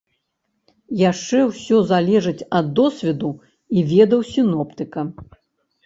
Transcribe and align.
Яшчэ 1.01 1.37
ўсё 1.51 1.77
залежыць 1.93 2.47
ад 2.63 2.73
досведу 2.83 3.31
і 3.77 3.87
ведаў 3.95 4.29
сіноптыка. 4.35 5.11